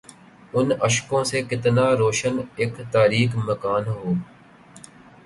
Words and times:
ان 0.55 0.67
اشکوں 0.87 1.23
سے 1.31 1.41
کتنا 1.49 1.85
روشن 1.99 2.35
اک 2.61 2.73
تاریک 2.93 3.29
مکان 3.47 3.83
ہو 3.95 4.13